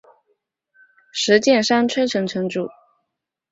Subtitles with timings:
[1.11, 2.67] 石见山吹城城主。